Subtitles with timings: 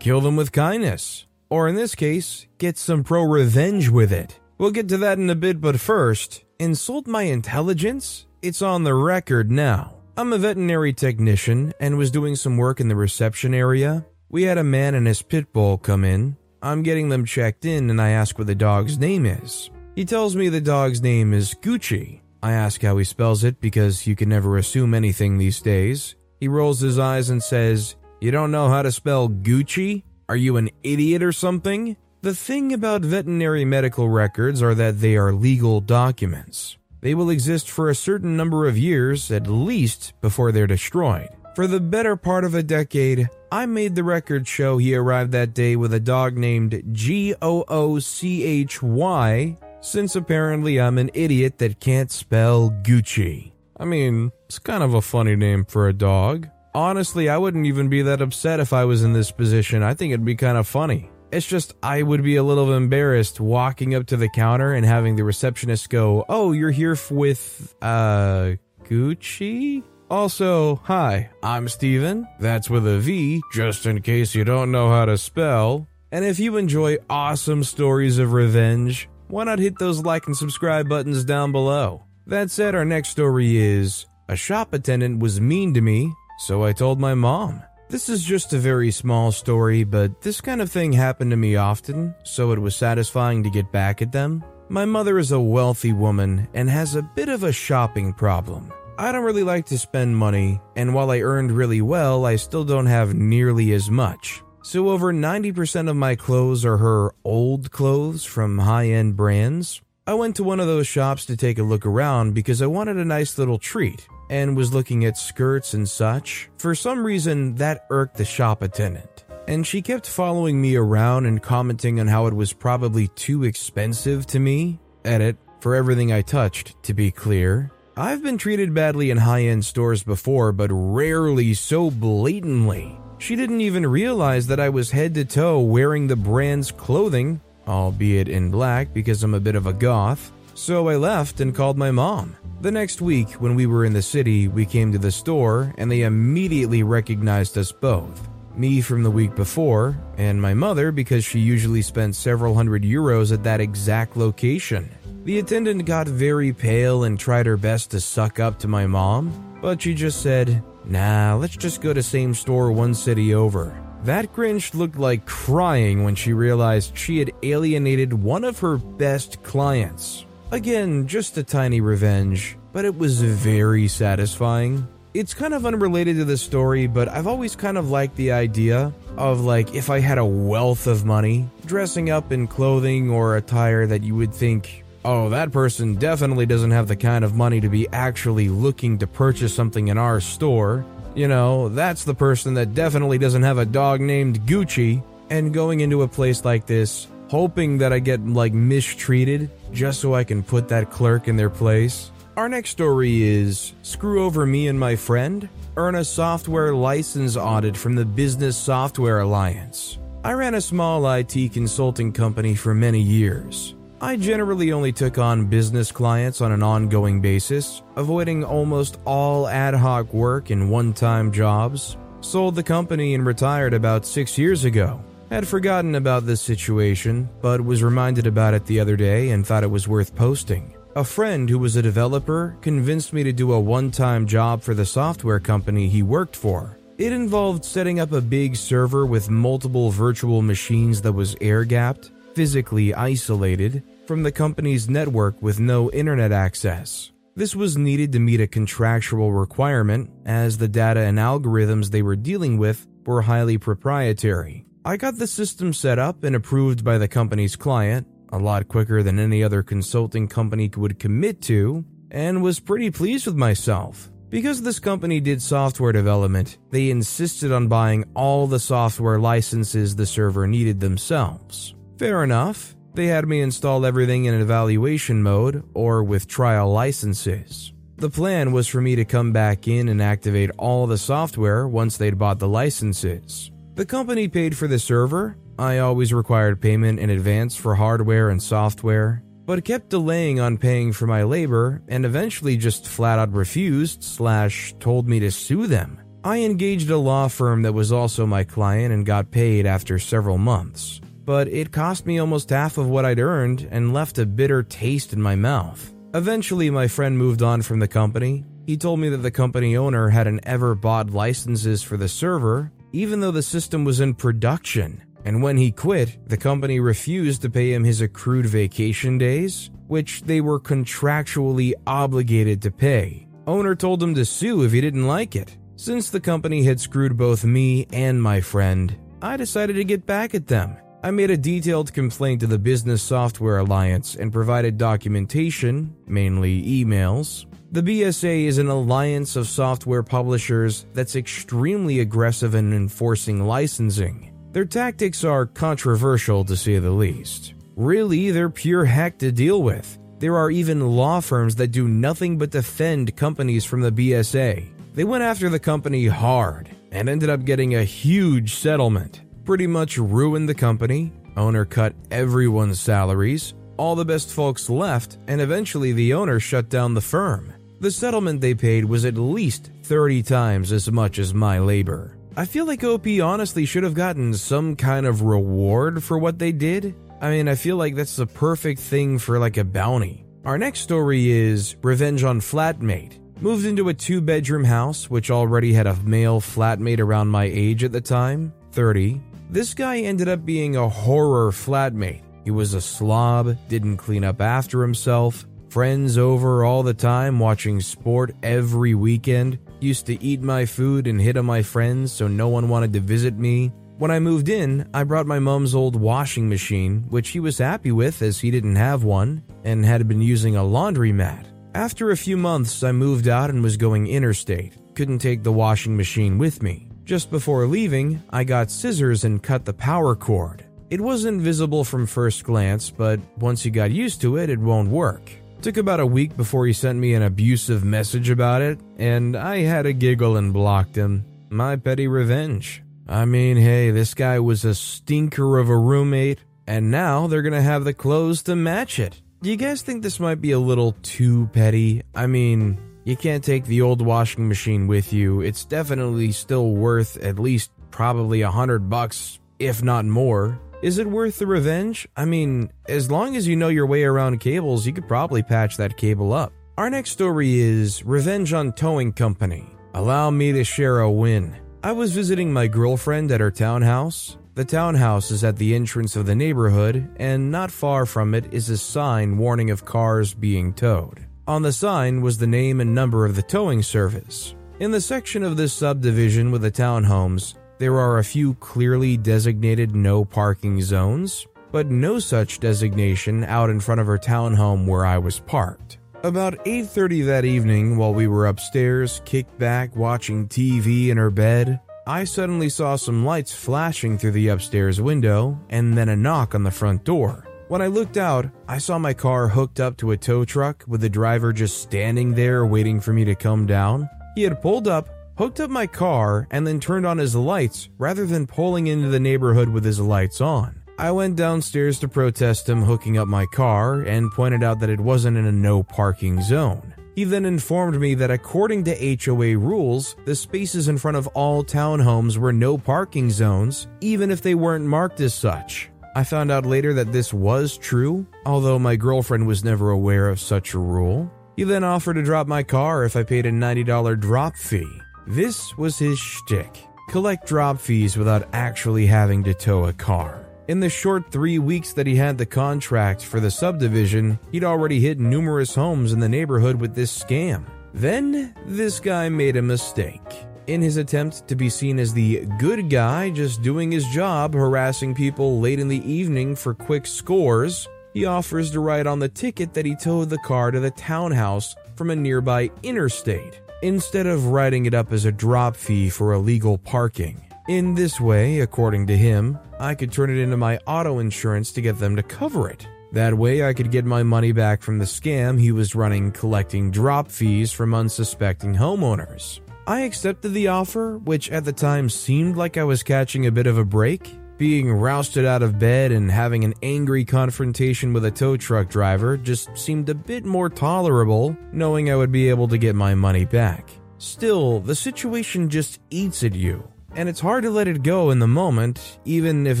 [0.00, 1.26] Kill them with kindness.
[1.50, 4.40] Or in this case, get some pro revenge with it.
[4.56, 8.26] We'll get to that in a bit, but first, insult my intelligence?
[8.40, 9.96] It's on the record now.
[10.16, 14.06] I'm a veterinary technician and was doing some work in the reception area.
[14.30, 16.38] We had a man and his pit bull come in.
[16.62, 19.68] I'm getting them checked in and I ask what the dog's name is.
[19.94, 22.20] He tells me the dog's name is Gucci.
[22.42, 26.14] I ask how he spells it because you can never assume anything these days.
[26.38, 30.02] He rolls his eyes and says, You don't know how to spell Gucci?
[30.28, 31.96] Are you an idiot or something?
[32.20, 36.76] The thing about veterinary medical records are that they are legal documents.
[37.00, 41.30] They will exist for a certain number of years, at least, before they're destroyed.
[41.54, 45.54] For the better part of a decade, I made the record show he arrived that
[45.54, 51.10] day with a dog named G O O C H Y since apparently I'm an
[51.14, 53.52] idiot that can't spell Gucci.
[53.78, 56.50] I mean, it's kind of a funny name for a dog.
[56.74, 59.82] Honestly, I wouldn't even be that upset if I was in this position.
[59.82, 61.10] I think it'd be kind of funny.
[61.32, 65.16] It's just I would be a little embarrassed walking up to the counter and having
[65.16, 68.52] the receptionist go, "Oh, you're here with uh
[68.84, 72.26] Gucci?" Also, hi, I'm Steven.
[72.40, 75.86] That's with a V, just in case you don't know how to spell.
[76.10, 80.88] And if you enjoy awesome stories of revenge, why not hit those like and subscribe
[80.88, 82.02] buttons down below?
[82.26, 86.72] That said, our next story is a shop attendant was mean to me, so I
[86.72, 87.62] told my mom.
[87.90, 91.56] This is just a very small story, but this kind of thing happened to me
[91.56, 94.42] often, so it was satisfying to get back at them.
[94.70, 98.72] My mother is a wealthy woman and has a bit of a shopping problem.
[98.96, 102.64] I don't really like to spend money, and while I earned really well, I still
[102.64, 104.42] don't have nearly as much.
[104.62, 109.82] So, over 90% of my clothes are her old clothes from high end brands.
[110.06, 112.96] I went to one of those shops to take a look around because I wanted
[112.96, 116.48] a nice little treat and was looking at skirts and such.
[116.56, 119.24] For some reason, that irked the shop attendant.
[119.48, 124.24] And she kept following me around and commenting on how it was probably too expensive
[124.26, 124.78] to me.
[125.04, 127.72] Edit, for everything I touched, to be clear.
[127.96, 132.96] I've been treated badly in high end stores before, but rarely so blatantly.
[133.18, 138.28] She didn't even realize that I was head to toe wearing the brand's clothing, albeit
[138.28, 140.32] in black because I'm a bit of a goth.
[140.60, 142.36] So I left and called my mom.
[142.60, 145.90] The next week, when we were in the city, we came to the store and
[145.90, 148.28] they immediately recognized us both.
[148.54, 153.32] Me from the week before, and my mother because she usually spent several hundred euros
[153.32, 154.90] at that exact location.
[155.24, 159.32] The attendant got very pale and tried her best to suck up to my mom,
[159.62, 163.74] but she just said, Nah, let's just go to same store one city over.
[164.04, 169.42] That Grinch looked like crying when she realized she had alienated one of her best
[169.42, 170.26] clients.
[170.52, 174.86] Again, just a tiny revenge, but it was very satisfying.
[175.14, 178.92] It's kind of unrelated to the story, but I've always kind of liked the idea
[179.16, 183.86] of like if I had a wealth of money, dressing up in clothing or attire
[183.86, 187.68] that you would think oh, that person definitely doesn't have the kind of money to
[187.68, 190.84] be actually looking to purchase something in our store.
[191.14, 195.02] You know, that's the person that definitely doesn't have a dog named Gucci.
[195.30, 200.16] And going into a place like this, hoping that I get like mistreated just so
[200.16, 202.10] I can put that clerk in their place.
[202.36, 207.76] Our next story is Screw Over Me and My Friend, earn a software license audit
[207.76, 209.98] from the Business Software Alliance.
[210.24, 213.76] I ran a small IT consulting company for many years.
[214.00, 219.74] I generally only took on business clients on an ongoing basis, avoiding almost all ad
[219.74, 221.96] hoc work and one time jobs.
[222.22, 225.00] Sold the company and retired about six years ago.
[225.30, 229.62] Had forgotten about this situation, but was reminded about it the other day and thought
[229.62, 230.74] it was worth posting.
[230.96, 234.74] A friend who was a developer convinced me to do a one time job for
[234.74, 236.78] the software company he worked for.
[236.98, 242.10] It involved setting up a big server with multiple virtual machines that was air gapped,
[242.34, 247.12] physically isolated, from the company's network with no internet access.
[247.36, 252.16] This was needed to meet a contractual requirement, as the data and algorithms they were
[252.16, 254.66] dealing with were highly proprietary.
[254.82, 259.02] I got the system set up and approved by the company's client, a lot quicker
[259.02, 264.10] than any other consulting company would commit to, and was pretty pleased with myself.
[264.30, 270.06] Because this company did software development, they insisted on buying all the software licenses the
[270.06, 271.74] server needed themselves.
[271.98, 277.74] Fair enough, they had me install everything in evaluation mode or with trial licenses.
[277.98, 281.98] The plan was for me to come back in and activate all the software once
[281.98, 283.50] they'd bought the licenses.
[283.80, 285.38] The company paid for the server.
[285.58, 290.92] I always required payment in advance for hardware and software, but kept delaying on paying
[290.92, 295.98] for my labor and eventually just flat out refused slash told me to sue them.
[296.22, 300.36] I engaged a law firm that was also my client and got paid after several
[300.36, 304.62] months but it cost me almost half of what I'd earned and left a bitter
[304.62, 305.94] taste in my mouth.
[306.12, 308.44] Eventually, my friend moved on from the company.
[308.66, 313.20] He told me that the company owner hadn't ever bought licenses for the server, even
[313.20, 315.02] though the system was in production.
[315.24, 320.22] And when he quit, the company refused to pay him his accrued vacation days, which
[320.22, 323.26] they were contractually obligated to pay.
[323.46, 325.56] Owner told him to sue if he didn't like it.
[325.76, 330.34] Since the company had screwed both me and my friend, I decided to get back
[330.34, 335.96] at them I made a detailed complaint to the Business Software Alliance and provided documentation,
[336.06, 337.46] mainly emails.
[337.72, 344.32] The BSA is an alliance of software publishers that's extremely aggressive in enforcing licensing.
[344.50, 347.54] Their tactics are controversial to say the least.
[347.76, 349.98] Really, they're pure heck to deal with.
[350.18, 354.68] There are even law firms that do nothing but defend companies from the BSA.
[354.94, 359.96] They went after the company hard and ended up getting a huge settlement pretty much
[359.96, 366.12] ruined the company, owner cut everyone's salaries, all the best folks left, and eventually the
[366.12, 367.52] owner shut down the firm.
[367.80, 372.14] The settlement they paid was at least 30 times as much as my labor.
[372.36, 376.52] I feel like OP honestly should have gotten some kind of reward for what they
[376.52, 376.94] did.
[377.22, 380.26] I mean, I feel like that's the perfect thing for like a bounty.
[380.44, 383.18] Our next story is Revenge on Flatmate.
[383.40, 387.82] Moved into a two bedroom house, which already had a male flatmate around my age
[387.82, 389.22] at the time, 30.
[389.48, 392.20] This guy ended up being a horror flatmate.
[392.44, 397.80] He was a slob, didn't clean up after himself, friends over all the time watching
[397.80, 402.48] sport every weekend, used to eat my food and hit on my friends so no
[402.48, 403.72] one wanted to visit me.
[403.98, 407.92] When I moved in, I brought my mom's old washing machine, which he was happy
[407.92, 411.46] with as he didn't have one and had been using a laundromat.
[411.74, 414.74] After a few months, I moved out and was going interstate.
[414.94, 416.88] Couldn't take the washing machine with me.
[417.04, 420.64] Just before leaving, I got scissors and cut the power cord.
[420.90, 424.88] It wasn't visible from first glance, but once you got used to it, it won't
[424.88, 425.30] work.
[425.62, 429.58] Took about a week before he sent me an abusive message about it, and I
[429.58, 431.26] had a giggle and blocked him.
[431.50, 432.82] My petty revenge.
[433.06, 437.60] I mean, hey, this guy was a stinker of a roommate, and now they're gonna
[437.60, 439.20] have the clothes to match it.
[439.42, 442.02] Do you guys think this might be a little too petty?
[442.14, 445.42] I mean, you can't take the old washing machine with you.
[445.42, 450.58] It's definitely still worth at least probably a hundred bucks, if not more.
[450.82, 452.08] Is it worth the revenge?
[452.16, 455.76] I mean, as long as you know your way around cables, you could probably patch
[455.76, 456.54] that cable up.
[456.78, 459.66] Our next story is Revenge on Towing Company.
[459.92, 461.54] Allow me to share a win.
[461.84, 464.38] I was visiting my girlfriend at her townhouse.
[464.54, 468.70] The townhouse is at the entrance of the neighborhood, and not far from it is
[468.70, 471.26] a sign warning of cars being towed.
[471.46, 474.54] On the sign was the name and number of the towing service.
[474.78, 479.96] In the section of this subdivision with the townhomes, there are a few clearly designated
[479.96, 485.16] no parking zones, but no such designation out in front of her townhome where I
[485.16, 485.96] was parked.
[486.22, 491.80] About 8:30 that evening while we were upstairs, kicked back watching TV in her bed,
[492.06, 496.64] I suddenly saw some lights flashing through the upstairs window and then a knock on
[496.64, 497.46] the front door.
[497.68, 501.00] When I looked out, I saw my car hooked up to a tow truck with
[501.00, 504.06] the driver just standing there waiting for me to come down.
[504.34, 505.08] He had pulled up,
[505.40, 509.18] hooked up my car, and then turned on his lights rather than pulling into the
[509.18, 510.82] neighborhood with his lights on.
[510.98, 515.00] I went downstairs to protest him hooking up my car and pointed out that it
[515.00, 516.94] wasn't in a no parking zone.
[517.14, 521.64] He then informed me that according to HOA rules, the spaces in front of all
[521.64, 525.88] townhomes were no parking zones, even if they weren't marked as such.
[526.14, 530.38] I found out later that this was true, although my girlfriend was never aware of
[530.38, 531.32] such a rule.
[531.56, 535.00] He then offered to drop my car if I paid a $90 drop fee.
[535.26, 540.46] This was his shtick collect drop fees without actually having to tow a car.
[540.68, 545.00] In the short three weeks that he had the contract for the subdivision, he'd already
[545.00, 547.64] hit numerous homes in the neighborhood with this scam.
[547.92, 552.88] Then, this guy made a mistake in his attempt to be seen as the good
[552.88, 558.24] guy just doing his job, harassing people late in the evening for quick scores, he
[558.24, 562.10] offers to write on the ticket that he towed the car to the townhouse from
[562.10, 563.60] a nearby interstate.
[563.82, 567.40] Instead of writing it up as a drop fee for illegal parking.
[567.68, 571.80] In this way, according to him, I could turn it into my auto insurance to
[571.80, 572.86] get them to cover it.
[573.12, 576.90] That way, I could get my money back from the scam he was running collecting
[576.90, 579.60] drop fees from unsuspecting homeowners.
[579.86, 583.66] I accepted the offer, which at the time seemed like I was catching a bit
[583.66, 584.39] of a break.
[584.60, 589.38] Being rousted out of bed and having an angry confrontation with a tow truck driver
[589.38, 593.46] just seemed a bit more tolerable, knowing I would be able to get my money
[593.46, 593.88] back.
[594.18, 596.86] Still, the situation just eats at you,
[597.16, 599.80] and it's hard to let it go in the moment, even if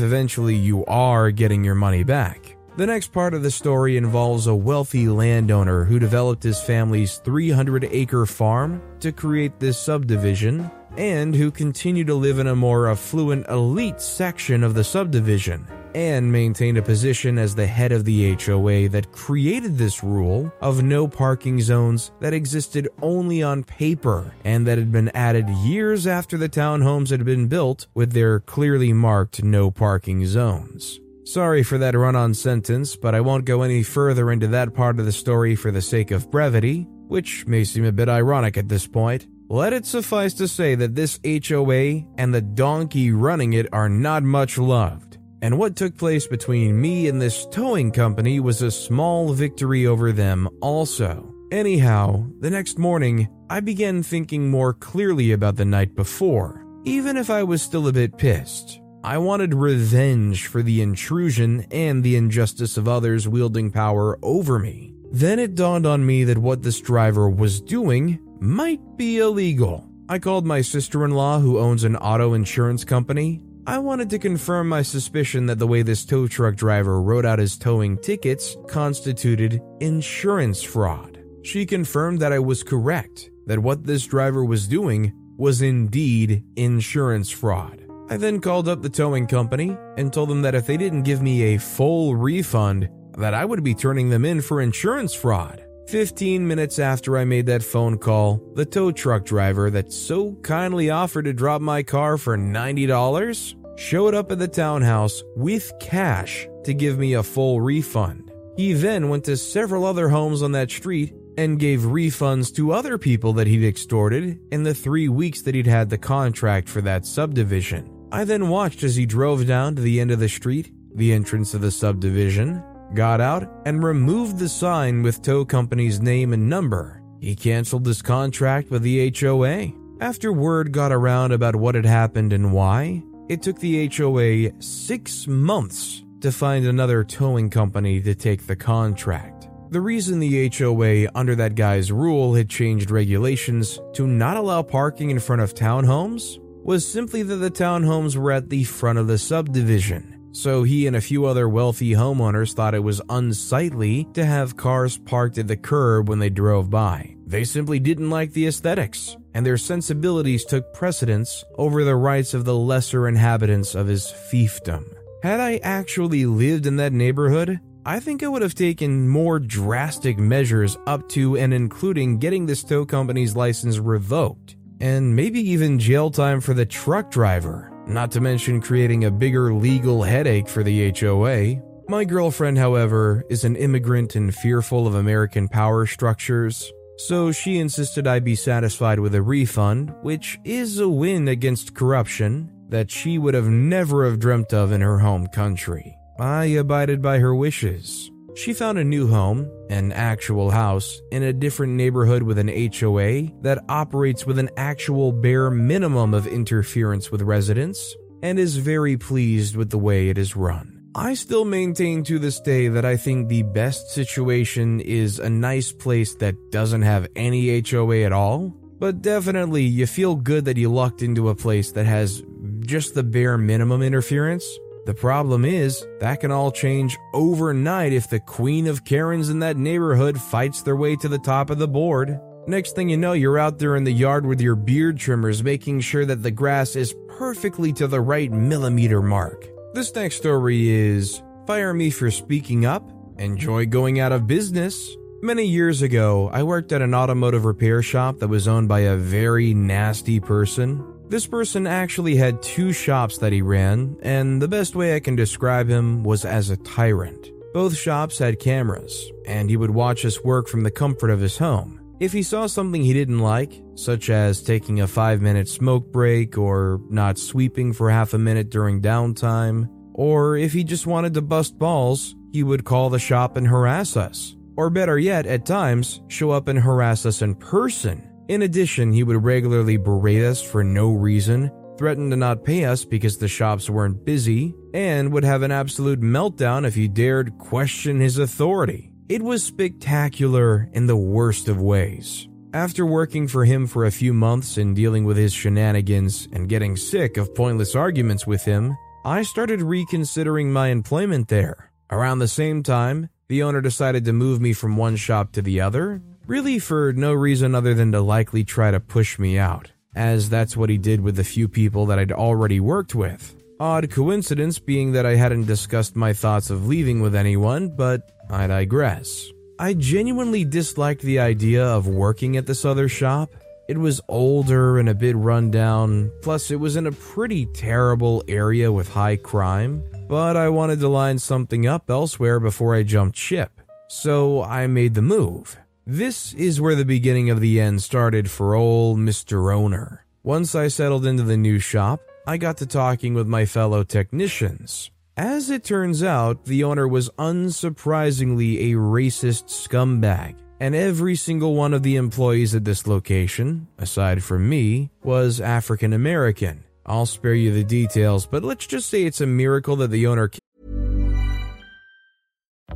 [0.00, 2.56] eventually you are getting your money back.
[2.78, 7.84] The next part of the story involves a wealthy landowner who developed his family's 300
[7.84, 13.46] acre farm to create this subdivision and who continued to live in a more affluent
[13.48, 18.88] elite section of the subdivision and maintained a position as the head of the HOA
[18.88, 24.78] that created this rule of no parking zones that existed only on paper and that
[24.78, 29.70] had been added years after the townhomes had been built with their clearly marked no
[29.70, 31.00] parking zones.
[31.24, 34.98] Sorry for that run on sentence, but I won't go any further into that part
[34.98, 38.68] of the story for the sake of brevity, which may seem a bit ironic at
[38.68, 39.28] this point.
[39.52, 44.22] Let it suffice to say that this HOA and the donkey running it are not
[44.22, 45.18] much loved.
[45.42, 50.12] And what took place between me and this towing company was a small victory over
[50.12, 51.34] them, also.
[51.50, 57.28] Anyhow, the next morning, I began thinking more clearly about the night before, even if
[57.28, 58.80] I was still a bit pissed.
[59.02, 64.94] I wanted revenge for the intrusion and the injustice of others wielding power over me.
[65.10, 69.86] Then it dawned on me that what this driver was doing might be illegal.
[70.08, 73.42] I called my sister in law, who owns an auto insurance company.
[73.66, 77.38] I wanted to confirm my suspicion that the way this tow truck driver wrote out
[77.38, 81.22] his towing tickets constituted insurance fraud.
[81.42, 87.30] She confirmed that I was correct, that what this driver was doing was indeed insurance
[87.30, 87.84] fraud.
[88.08, 91.22] I then called up the towing company and told them that if they didn't give
[91.22, 95.64] me a full refund, that I would be turning them in for insurance fraud.
[95.90, 100.88] 15 minutes after I made that phone call, the tow truck driver that so kindly
[100.88, 106.74] offered to drop my car for $90 showed up at the townhouse with cash to
[106.74, 108.30] give me a full refund.
[108.56, 112.96] He then went to several other homes on that street and gave refunds to other
[112.96, 117.04] people that he'd extorted in the three weeks that he'd had the contract for that
[117.04, 117.90] subdivision.
[118.12, 121.52] I then watched as he drove down to the end of the street, the entrance
[121.52, 122.62] of the subdivision,
[122.94, 127.02] got out, and removed the sign with tow company's name and number.
[127.20, 129.72] He canceled his contract with the HOA.
[130.00, 135.26] After word got around about what had happened and why, it took the HOA six
[135.26, 139.48] months to find another towing company to take the contract.
[139.70, 145.10] The reason the HOA, under that guy's rule, had changed regulations to not allow parking
[145.10, 149.18] in front of townhomes was simply that the townhomes were at the front of the
[149.18, 150.19] subdivision.
[150.32, 154.96] So he and a few other wealthy homeowners thought it was unsightly to have cars
[154.96, 157.16] parked at the curb when they drove by.
[157.26, 162.44] They simply didn't like the aesthetics, and their sensibilities took precedence over the rights of
[162.44, 164.84] the lesser inhabitants of his fiefdom.
[165.22, 170.18] Had I actually lived in that neighborhood, I think I would have taken more drastic
[170.18, 176.10] measures up to and including getting this tow company's license revoked and maybe even jail
[176.10, 180.92] time for the truck driver, not to mention creating a bigger legal headache for the
[180.92, 181.56] HOA.
[181.88, 188.06] My girlfriend, however, is an immigrant and fearful of American power structures, so she insisted
[188.06, 193.34] I be satisfied with a refund, which is a win against corruption that she would
[193.34, 195.96] have never have dreamt of in her home country.
[196.20, 198.10] I abided by her wishes.
[198.40, 203.28] She found a new home, an actual house, in a different neighborhood with an HOA
[203.42, 209.56] that operates with an actual bare minimum of interference with residents, and is very pleased
[209.56, 210.88] with the way it is run.
[210.94, 215.70] I still maintain to this day that I think the best situation is a nice
[215.70, 220.72] place that doesn't have any HOA at all, but definitely you feel good that you
[220.72, 222.22] lucked into a place that has
[222.60, 224.46] just the bare minimum interference
[224.86, 229.56] the problem is, that can all change overnight if the queen of Karens in that
[229.56, 232.18] neighborhood fights their way to the top of the board.
[232.46, 235.80] Next thing you know, you're out there in the yard with your beard trimmers making
[235.80, 239.46] sure that the grass is perfectly to the right millimeter mark.
[239.74, 244.96] This next story is Fire Me for Speaking Up, Enjoy Going Out of Business.
[245.22, 248.96] Many years ago, I worked at an automotive repair shop that was owned by a
[248.96, 250.82] very nasty person.
[251.10, 255.16] This person actually had two shops that he ran, and the best way I can
[255.16, 257.32] describe him was as a tyrant.
[257.52, 261.36] Both shops had cameras, and he would watch us work from the comfort of his
[261.36, 261.80] home.
[261.98, 266.38] If he saw something he didn't like, such as taking a 5 minute smoke break
[266.38, 271.22] or not sweeping for half a minute during downtime, or if he just wanted to
[271.22, 274.36] bust balls, he would call the shop and harass us.
[274.56, 278.09] Or better yet, at times, show up and harass us in person.
[278.30, 282.84] In addition, he would regularly berate us for no reason, threaten to not pay us
[282.84, 287.98] because the shops weren't busy, and would have an absolute meltdown if you dared question
[287.98, 288.92] his authority.
[289.08, 292.28] It was spectacular in the worst of ways.
[292.54, 296.76] After working for him for a few months and dealing with his shenanigans and getting
[296.76, 301.72] sick of pointless arguments with him, I started reconsidering my employment there.
[301.90, 305.60] Around the same time, the owner decided to move me from one shop to the
[305.60, 310.30] other, really for no reason other than to likely try to push me out, as
[310.30, 313.34] that's what he did with the few people that I'd already worked with.
[313.58, 318.46] Odd coincidence being that I hadn't discussed my thoughts of leaving with anyone, but I
[318.46, 319.26] digress.
[319.58, 323.34] I genuinely disliked the idea of working at this other shop.
[323.68, 328.22] It was older and a bit run down, plus, it was in a pretty terrible
[328.28, 329.82] area with high crime.
[330.08, 333.50] But I wanted to line something up elsewhere before I jumped ship,
[333.88, 335.58] so I made the move.
[335.92, 339.52] This is where the beginning of the end started for old Mr.
[339.52, 340.06] Owner.
[340.22, 344.92] Once I settled into the new shop, I got to talking with my fellow technicians.
[345.16, 351.74] As it turns out, the owner was unsurprisingly a racist scumbag, and every single one
[351.74, 356.62] of the employees at this location, aside from me, was African American.
[356.86, 360.30] I'll spare you the details, but let's just say it's a miracle that the owner.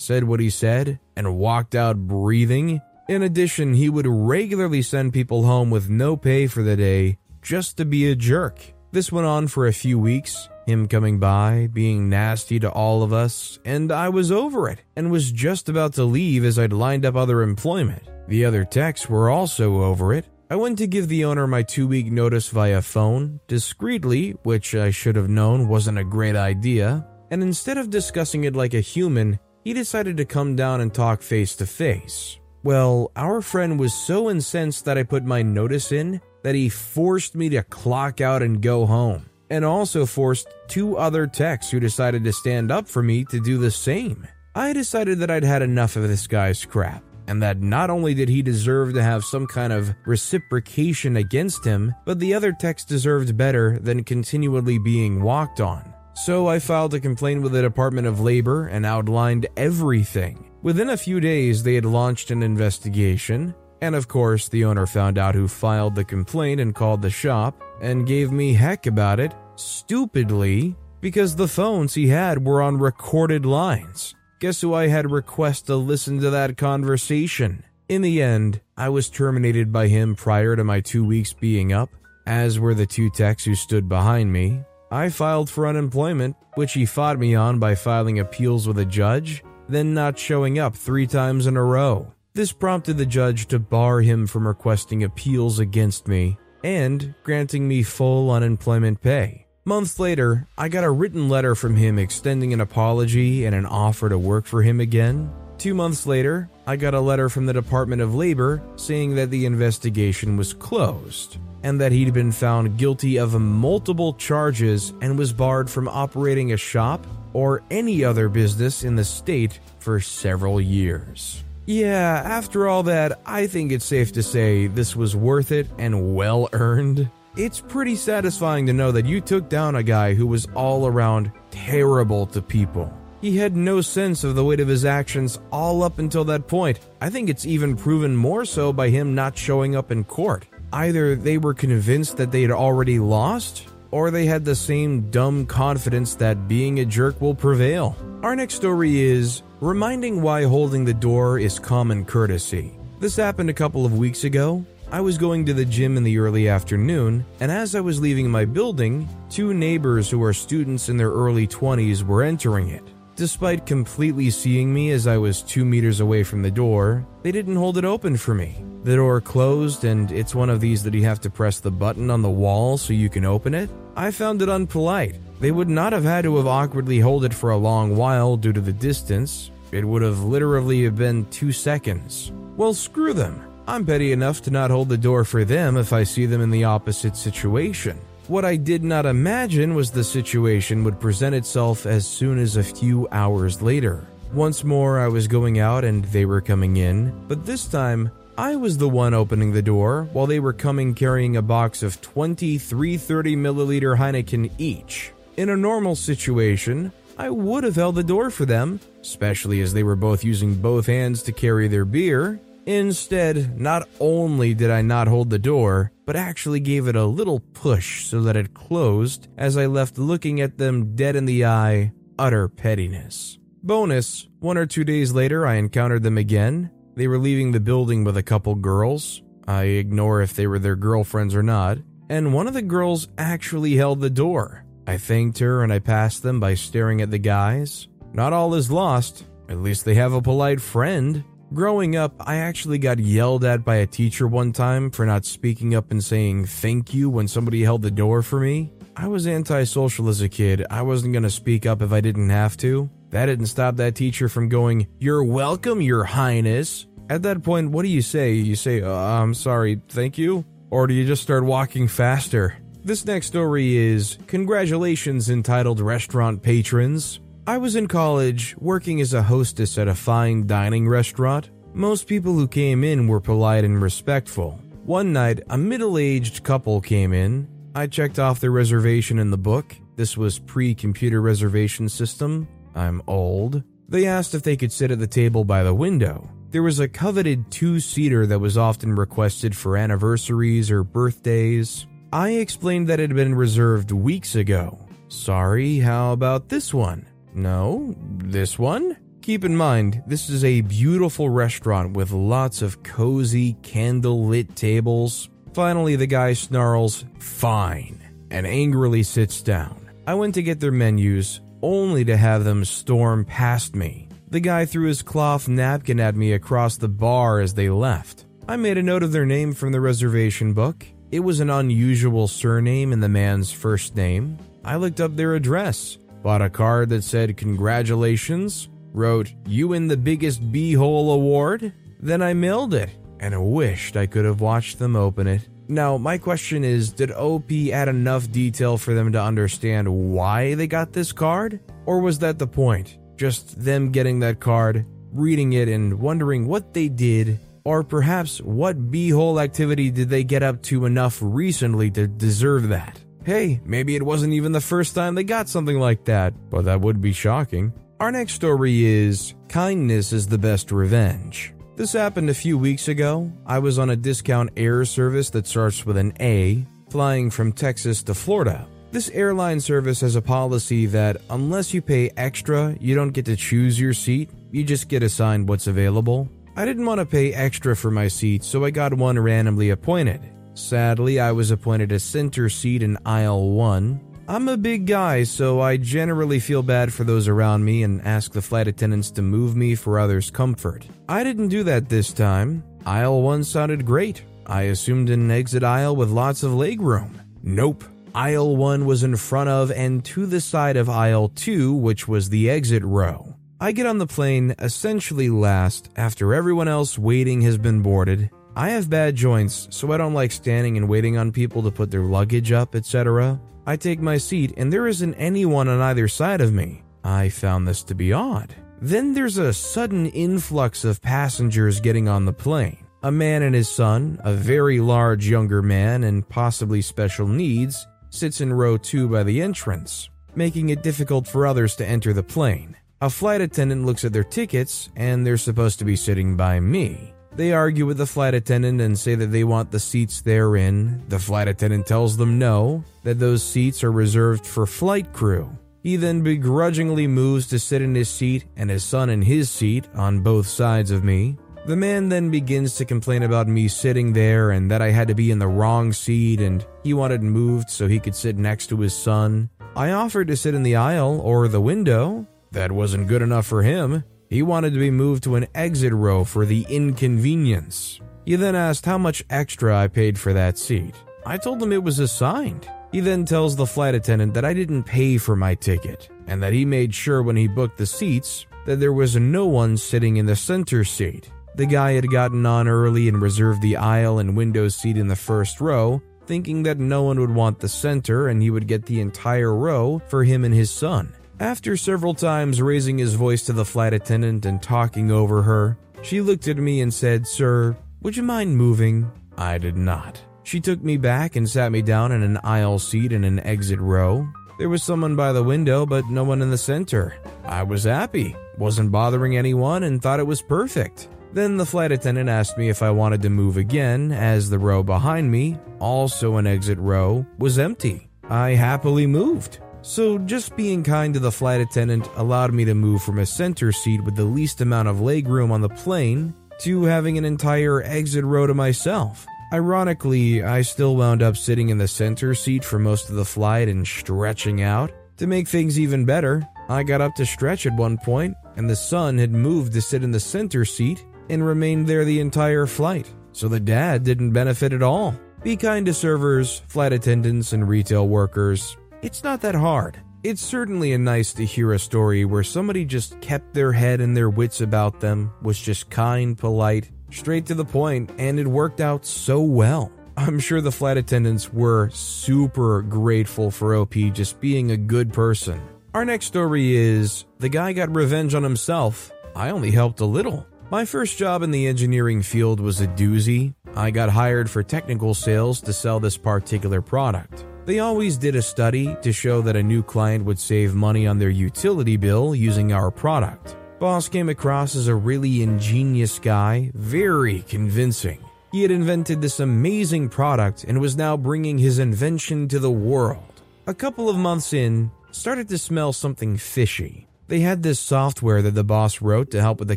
[0.00, 2.80] said what he said, and walked out breathing.
[3.08, 7.76] In addition, he would regularly send people home with no pay for the day just
[7.76, 8.60] to be a jerk.
[8.90, 13.12] This went on for a few weeks, him coming by, being nasty to all of
[13.12, 17.04] us, and I was over it and was just about to leave as I'd lined
[17.04, 18.02] up other employment.
[18.28, 20.26] The other techs were also over it.
[20.50, 24.90] I went to give the owner my two week notice via phone, discreetly, which I
[24.90, 29.38] should have known wasn't a great idea, and instead of discussing it like a human,
[29.64, 32.38] he decided to come down and talk face to face.
[32.62, 37.34] Well, our friend was so incensed that I put my notice in that he forced
[37.34, 42.24] me to clock out and go home, and also forced two other techs who decided
[42.24, 44.26] to stand up for me to do the same.
[44.54, 48.28] I decided that I'd had enough of this guy's crap, and that not only did
[48.28, 53.36] he deserve to have some kind of reciprocation against him, but the other techs deserved
[53.36, 55.94] better than continually being walked on.
[56.24, 60.50] So I filed a complaint with the Department of Labor and outlined everything.
[60.62, 65.16] Within a few days, they had launched an investigation, and of course, the owner found
[65.16, 69.32] out who filed the complaint and called the shop and gave me heck about it,
[69.54, 74.16] stupidly, because the phones he had were on recorded lines.
[74.40, 77.62] Guess who I had request to listen to that conversation?
[77.88, 81.90] In the end, I was terminated by him prior to my two weeks being up,
[82.26, 86.86] as were the two techs who stood behind me, I filed for unemployment, which he
[86.86, 91.46] fought me on by filing appeals with a judge, then not showing up three times
[91.46, 92.12] in a row.
[92.34, 97.82] This prompted the judge to bar him from requesting appeals against me and granting me
[97.82, 99.46] full unemployment pay.
[99.64, 104.08] Months later, I got a written letter from him extending an apology and an offer
[104.08, 105.30] to work for him again.
[105.58, 109.44] Two months later, I got a letter from the Department of Labor saying that the
[109.44, 115.70] investigation was closed and that he'd been found guilty of multiple charges and was barred
[115.70, 121.44] from operating a shop or any other business in the state for several years.
[121.66, 126.14] Yeah, after all that, I think it's safe to say this was worth it and
[126.14, 127.10] well earned.
[127.36, 131.30] It's pretty satisfying to know that you took down a guy who was all around
[131.50, 132.92] terrible to people.
[133.20, 136.78] He had no sense of the weight of his actions all up until that point.
[137.00, 140.46] I think it's even proven more so by him not showing up in court.
[140.72, 145.46] Either they were convinced that they had already lost, or they had the same dumb
[145.46, 147.96] confidence that being a jerk will prevail.
[148.22, 152.72] Our next story is reminding why holding the door is common courtesy.
[153.00, 154.64] This happened a couple of weeks ago.
[154.90, 158.30] I was going to the gym in the early afternoon, and as I was leaving
[158.30, 162.82] my building, two neighbors who are students in their early 20s were entering it.
[163.18, 167.56] Despite completely seeing me as I was two meters away from the door, they didn't
[167.56, 168.54] hold it open for me.
[168.84, 172.12] The door closed, and it's one of these that you have to press the button
[172.12, 173.70] on the wall so you can open it.
[173.96, 175.16] I found it unpolite.
[175.40, 178.52] They would not have had to have awkwardly hold it for a long while due
[178.52, 179.50] to the distance.
[179.72, 182.30] It would have literally been two seconds.
[182.56, 183.42] Well, screw them.
[183.66, 186.52] I'm petty enough to not hold the door for them if I see them in
[186.52, 187.98] the opposite situation.
[188.28, 192.62] What I did not imagine was the situation would present itself as soon as a
[192.62, 194.06] few hours later.
[194.34, 198.54] Once more, I was going out and they were coming in, but this time, I
[198.54, 202.58] was the one opening the door while they were coming carrying a box of 20
[202.58, 205.10] 330 milliliter Heineken each.
[205.38, 209.82] In a normal situation, I would have held the door for them, especially as they
[209.82, 215.08] were both using both hands to carry their beer, Instead, not only did I not
[215.08, 219.56] hold the door, but actually gave it a little push so that it closed as
[219.56, 223.38] I left looking at them dead in the eye, utter pettiness.
[223.62, 226.70] Bonus, one or two days later, I encountered them again.
[226.94, 229.22] They were leaving the building with a couple girls.
[229.46, 231.78] I ignore if they were their girlfriends or not.
[232.10, 234.66] And one of the girls actually held the door.
[234.86, 237.88] I thanked her and I passed them by staring at the guys.
[238.12, 239.24] Not all is lost.
[239.48, 241.24] At least they have a polite friend.
[241.54, 245.74] Growing up, I actually got yelled at by a teacher one time for not speaking
[245.74, 248.70] up and saying thank you when somebody held the door for me.
[248.94, 250.66] I was antisocial as a kid.
[250.70, 252.90] I wasn't going to speak up if I didn't have to.
[253.10, 256.86] That didn't stop that teacher from going, You're welcome, Your Highness.
[257.08, 258.32] At that point, what do you say?
[258.34, 260.44] You say, uh, I'm sorry, thank you?
[260.68, 262.58] Or do you just start walking faster?
[262.84, 267.20] This next story is Congratulations, entitled Restaurant Patrons.
[267.48, 271.48] I was in college working as a hostess at a fine dining restaurant.
[271.72, 274.60] Most people who came in were polite and respectful.
[274.84, 277.48] One night, a middle aged couple came in.
[277.74, 279.74] I checked off their reservation in the book.
[279.96, 282.46] This was pre computer reservation system.
[282.74, 283.62] I'm old.
[283.88, 286.28] They asked if they could sit at the table by the window.
[286.50, 291.86] There was a coveted two seater that was often requested for anniversaries or birthdays.
[292.12, 294.78] I explained that it had been reserved weeks ago.
[295.08, 297.06] Sorry, how about this one?
[297.38, 298.96] No, this one?
[299.22, 305.30] Keep in mind, this is a beautiful restaurant with lots of cozy, candle lit tables.
[305.54, 309.88] Finally, the guy snarls, Fine, and angrily sits down.
[310.04, 314.08] I went to get their menus, only to have them storm past me.
[314.30, 318.26] The guy threw his cloth napkin at me across the bar as they left.
[318.48, 320.84] I made a note of their name from the reservation book.
[321.12, 324.38] It was an unusual surname in the man's first name.
[324.64, 329.96] I looked up their address bought a card that said congratulations, wrote you win the
[329.96, 335.26] biggest beehole award, then I mailed it and wished I could have watched them open
[335.26, 335.48] it.
[335.68, 340.66] Now, my question is Did OP add enough detail for them to understand why they
[340.66, 341.60] got this card?
[341.84, 342.98] Or was that the point?
[343.16, 348.90] Just them getting that card, reading it, and wondering what they did, or perhaps what
[348.90, 352.98] beehole activity did they get up to enough recently to deserve that?
[353.28, 356.80] Hey, maybe it wasn't even the first time they got something like that, but that
[356.80, 357.74] would be shocking.
[358.00, 361.52] Our next story is Kindness is the Best Revenge.
[361.76, 363.30] This happened a few weeks ago.
[363.44, 368.02] I was on a discount air service that starts with an A, flying from Texas
[368.04, 368.66] to Florida.
[368.92, 373.36] This airline service has a policy that unless you pay extra, you don't get to
[373.36, 376.30] choose your seat, you just get assigned what's available.
[376.56, 380.22] I didn't want to pay extra for my seat, so I got one randomly appointed.
[380.58, 384.00] Sadly, I was appointed a center seat in aisle 1.
[384.26, 388.32] I'm a big guy, so I generally feel bad for those around me and ask
[388.32, 390.84] the flight attendants to move me for others' comfort.
[391.08, 392.64] I didn't do that this time.
[392.84, 394.24] Aisle 1 sounded great.
[394.46, 397.12] I assumed an exit aisle with lots of legroom.
[397.44, 397.84] Nope.
[398.12, 402.30] Aisle 1 was in front of and to the side of aisle 2, which was
[402.30, 403.32] the exit row.
[403.60, 408.70] I get on the plane essentially last after everyone else waiting has been boarded I
[408.70, 412.02] have bad joints, so I don't like standing and waiting on people to put their
[412.02, 413.40] luggage up, etc.
[413.68, 416.82] I take my seat and there isn't anyone on either side of me.
[417.04, 418.52] I found this to be odd.
[418.82, 422.84] Then there's a sudden influx of passengers getting on the plane.
[423.04, 428.40] A man and his son, a very large younger man and possibly special needs, sits
[428.40, 432.76] in row 2 by the entrance, making it difficult for others to enter the plane.
[433.02, 437.14] A flight attendant looks at their tickets and they're supposed to be sitting by me.
[437.38, 441.04] They argue with the flight attendant and say that they want the seats they're in.
[441.06, 445.56] The flight attendant tells them no, that those seats are reserved for flight crew.
[445.84, 449.86] He then begrudgingly moves to sit in his seat and his son in his seat
[449.94, 451.36] on both sides of me.
[451.64, 455.14] The man then begins to complain about me sitting there and that I had to
[455.14, 458.80] be in the wrong seat and he wanted moved so he could sit next to
[458.80, 459.48] his son.
[459.76, 462.26] I offered to sit in the aisle or the window.
[462.50, 464.02] That wasn't good enough for him.
[464.28, 468.00] He wanted to be moved to an exit row for the inconvenience.
[468.26, 470.94] He then asked how much extra I paid for that seat.
[471.24, 472.68] I told him it was assigned.
[472.92, 476.52] He then tells the flight attendant that I didn't pay for my ticket and that
[476.52, 480.26] he made sure when he booked the seats that there was no one sitting in
[480.26, 481.30] the center seat.
[481.54, 485.16] The guy had gotten on early and reserved the aisle and window seat in the
[485.16, 489.00] first row, thinking that no one would want the center and he would get the
[489.00, 491.14] entire row for him and his son.
[491.40, 496.20] After several times raising his voice to the flight attendant and talking over her, she
[496.20, 499.08] looked at me and said, Sir, would you mind moving?
[499.36, 500.20] I did not.
[500.42, 503.78] She took me back and sat me down in an aisle seat in an exit
[503.78, 504.26] row.
[504.58, 507.14] There was someone by the window, but no one in the center.
[507.44, 511.08] I was happy, wasn't bothering anyone, and thought it was perfect.
[511.32, 514.82] Then the flight attendant asked me if I wanted to move again, as the row
[514.82, 518.08] behind me, also an exit row, was empty.
[518.28, 519.60] I happily moved.
[519.88, 523.72] So, just being kind to the flight attendant allowed me to move from a center
[523.72, 528.22] seat with the least amount of legroom on the plane to having an entire exit
[528.22, 529.26] row to myself.
[529.50, 533.68] Ironically, I still wound up sitting in the center seat for most of the flight
[533.68, 534.92] and stretching out.
[535.16, 538.76] To make things even better, I got up to stretch at one point, and the
[538.76, 543.10] son had moved to sit in the center seat and remained there the entire flight,
[543.32, 545.14] so the dad didn't benefit at all.
[545.42, 548.76] Be kind to servers, flight attendants, and retail workers.
[549.00, 550.00] It's not that hard.
[550.24, 554.28] It's certainly nice to hear a story where somebody just kept their head and their
[554.28, 559.06] wits about them, was just kind, polite, straight to the point, and it worked out
[559.06, 559.92] so well.
[560.16, 565.62] I'm sure the flight attendants were super grateful for OP just being a good person.
[565.94, 569.12] Our next story is the guy got revenge on himself.
[569.36, 570.44] I only helped a little.
[570.72, 573.54] My first job in the engineering field was a doozy.
[573.76, 577.44] I got hired for technical sales to sell this particular product.
[577.68, 581.18] They always did a study to show that a new client would save money on
[581.18, 583.56] their utility bill using our product.
[583.78, 588.24] Boss came across as a really ingenious guy, very convincing.
[588.52, 593.42] He had invented this amazing product and was now bringing his invention to the world.
[593.66, 597.06] A couple of months in, started to smell something fishy.
[597.26, 599.76] They had this software that the boss wrote to help with the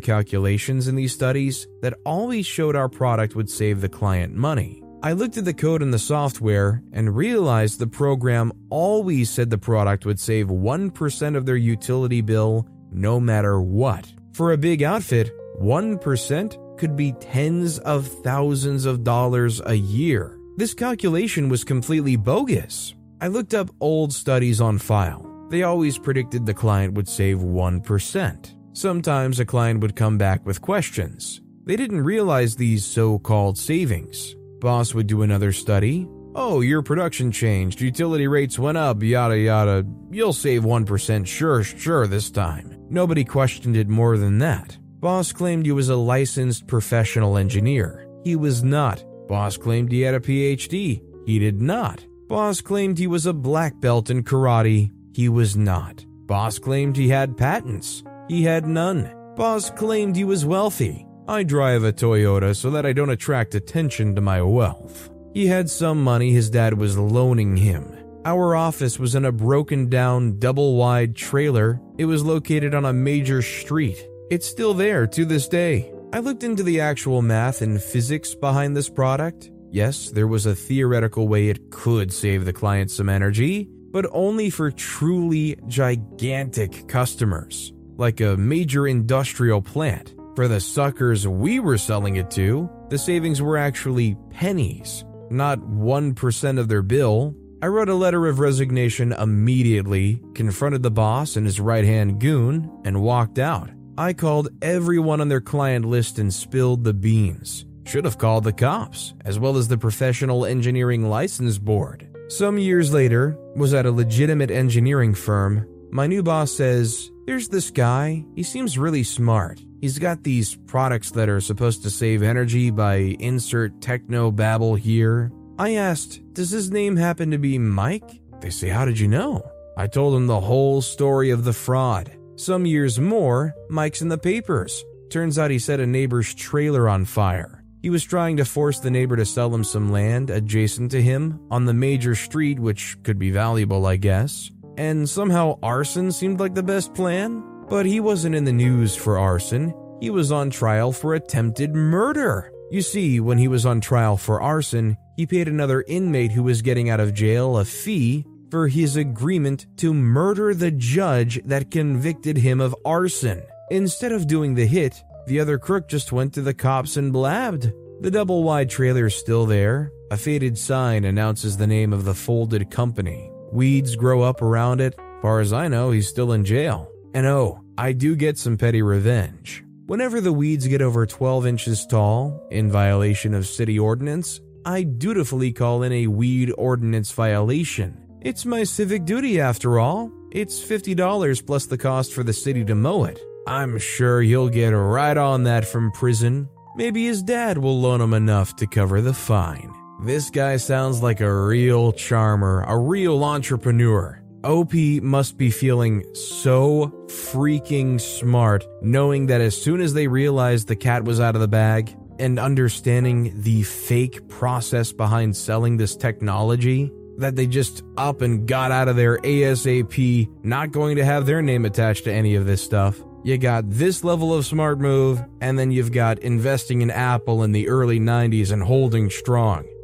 [0.00, 4.81] calculations in these studies that always showed our product would save the client money.
[5.04, 9.58] I looked at the code in the software and realized the program always said the
[9.58, 14.12] product would save 1% of their utility bill no matter what.
[14.32, 20.38] For a big outfit, 1% could be tens of thousands of dollars a year.
[20.56, 22.94] This calculation was completely bogus.
[23.20, 25.28] I looked up old studies on file.
[25.50, 28.54] They always predicted the client would save 1%.
[28.72, 31.40] Sometimes a client would come back with questions.
[31.64, 34.36] They didn't realize these so called savings.
[34.62, 36.06] Boss would do another study.
[36.36, 39.84] Oh, your production changed, utility rates went up, yada yada.
[40.12, 42.76] You'll save 1%, sure, sure, this time.
[42.88, 44.78] Nobody questioned it more than that.
[45.00, 48.06] Boss claimed he was a licensed professional engineer.
[48.22, 49.04] He was not.
[49.26, 51.02] Boss claimed he had a PhD.
[51.26, 52.06] He did not.
[52.28, 54.92] Boss claimed he was a black belt in karate.
[55.12, 56.06] He was not.
[56.26, 58.04] Boss claimed he had patents.
[58.28, 59.12] He had none.
[59.34, 61.04] Boss claimed he was wealthy.
[61.28, 65.08] I drive a Toyota so that I don't attract attention to my wealth.
[65.34, 67.96] He had some money his dad was loaning him.
[68.24, 71.80] Our office was in a broken down, double wide trailer.
[71.96, 74.04] It was located on a major street.
[74.30, 75.92] It's still there to this day.
[76.12, 79.50] I looked into the actual math and physics behind this product.
[79.70, 84.50] Yes, there was a theoretical way it could save the client some energy, but only
[84.50, 90.14] for truly gigantic customers, like a major industrial plant.
[90.34, 96.58] For the suckers we were selling it to, the savings were actually pennies, not 1%
[96.58, 97.34] of their bill.
[97.60, 102.70] I wrote a letter of resignation immediately, confronted the boss and his right hand goon,
[102.84, 103.68] and walked out.
[103.98, 107.66] I called everyone on their client list and spilled the beans.
[107.84, 112.08] Should have called the cops, as well as the Professional Engineering License Board.
[112.28, 115.68] Some years later, was at a legitimate engineering firm.
[115.90, 119.60] My new boss says, There's this guy, he seems really smart.
[119.80, 125.32] He's got these products that are supposed to save energy by insert techno babble here.
[125.58, 128.20] I asked, Does his name happen to be Mike?
[128.40, 129.42] They say, How did you know?
[129.76, 132.12] I told him the whole story of the fraud.
[132.36, 137.04] Some years more, Mike's in the papers, Turns out he set a neighbor's trailer on
[137.04, 137.62] fire.
[137.82, 141.38] He was trying to force the neighbor to sell him some land adjacent to him
[141.50, 144.50] on the major street, which could be valuable, I guess.
[144.76, 147.42] And somehow arson seemed like the best plan.
[147.68, 152.52] But he wasn't in the news for arson, he was on trial for attempted murder.
[152.70, 156.62] You see, when he was on trial for arson, he paid another inmate who was
[156.62, 162.36] getting out of jail a fee for his agreement to murder the judge that convicted
[162.36, 163.42] him of arson.
[163.70, 167.72] Instead of doing the hit, the other crook just went to the cops and blabbed.
[168.00, 169.90] The double wide trailer's still there.
[170.10, 173.31] A faded sign announces the name of the folded company.
[173.52, 174.98] Weeds grow up around it.
[175.20, 176.90] Far as I know, he's still in jail.
[177.12, 179.62] And oh, I do get some petty revenge.
[179.84, 185.52] Whenever the weeds get over 12 inches tall, in violation of city ordinance, I dutifully
[185.52, 187.98] call in a weed ordinance violation.
[188.22, 190.10] It's my civic duty after all.
[190.30, 193.20] It's $50 plus the cost for the city to mow it.
[193.46, 196.48] I'm sure he'll get right on that from prison.
[196.74, 199.74] Maybe his dad will loan him enough to cover the fine.
[200.04, 204.20] This guy sounds like a real charmer, a real entrepreneur.
[204.42, 210.74] OP must be feeling so freaking smart, knowing that as soon as they realized the
[210.74, 216.90] cat was out of the bag and understanding the fake process behind selling this technology,
[217.18, 221.42] that they just up and got out of there ASAP, not going to have their
[221.42, 223.00] name attached to any of this stuff.
[223.22, 227.52] You got this level of smart move, and then you've got investing in Apple in
[227.52, 229.64] the early 90s and holding strong.